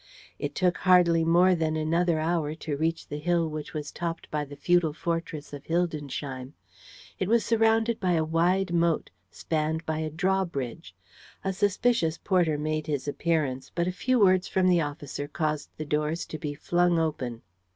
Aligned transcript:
It 0.39 0.55
took 0.55 0.77
hardly 0.79 1.23
more 1.23 1.53
than 1.53 1.75
another 1.75 2.17
hour 2.17 2.55
to 2.55 2.75
reach 2.75 3.07
the 3.07 3.19
hill 3.19 3.47
which 3.47 3.75
was 3.75 3.91
topped 3.91 4.31
by 4.31 4.43
the 4.45 4.55
feudal 4.55 4.93
fortress 4.93 5.53
of 5.53 5.63
Hildensheim. 5.65 6.53
It 7.19 7.27
was 7.27 7.45
surrounded 7.45 7.99
by 7.99 8.13
a 8.13 8.23
wide 8.25 8.73
moat, 8.73 9.11
spanned 9.29 9.85
by 9.85 9.99
a 9.99 10.09
draw 10.09 10.43
bridge. 10.43 10.95
A 11.43 11.53
suspicious 11.53 12.17
porter 12.17 12.57
made 12.57 12.87
his 12.87 13.07
appearance, 13.07 13.71
but 13.75 13.85
a 13.87 13.91
few 13.91 14.19
words 14.19 14.47
from 14.47 14.67
the 14.69 14.81
officer 14.81 15.27
caused 15.27 15.69
the 15.77 15.85
doors 15.85 16.25
to 16.25 16.39
be 16.39 16.55
flung 16.55 16.97
open. 16.97 17.43